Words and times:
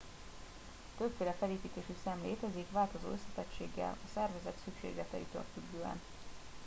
többféle 0.97 1.35
felépítésű 1.39 1.93
szem 2.03 2.21
létezik 2.23 2.71
változó 2.71 3.07
összetettséggel 3.11 3.97
a 4.05 4.09
szervezet 4.13 4.57
szükségleteitől 4.65 5.43
függően 5.53 6.01